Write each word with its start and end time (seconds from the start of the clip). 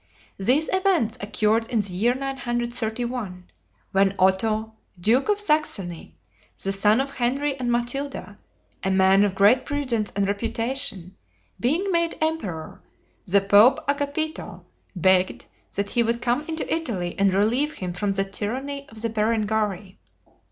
These 0.39 0.67
events 0.73 1.15
occurred 1.21 1.69
in 1.71 1.79
the 1.81 1.93
year 1.93 2.15
931, 2.15 3.45
when 3.91 4.15
Otho, 4.17 4.73
duke 4.99 5.29
of 5.29 5.39
Saxony, 5.39 6.15
the 6.63 6.71
son 6.71 6.99
of 6.99 7.11
Henry 7.11 7.55
and 7.59 7.71
Matilda, 7.71 8.39
a 8.83 8.89
man 8.89 9.23
of 9.23 9.35
great 9.35 9.63
prudence 9.63 10.11
and 10.15 10.27
reputation, 10.27 11.15
being 11.59 11.91
made 11.91 12.17
emperor, 12.19 12.81
the 13.27 13.41
pope 13.41 13.85
Agapito, 13.87 14.65
begged 14.95 15.45
that 15.75 15.91
he 15.91 16.01
would 16.01 16.19
come 16.19 16.45
into 16.47 16.67
Italy 16.73 17.13
and 17.19 17.31
relieve 17.31 17.73
him 17.73 17.93
from 17.93 18.13
the 18.13 18.25
tyranny 18.25 18.89
of 18.89 19.03
the 19.03 19.09
Berengarii. 19.09 19.99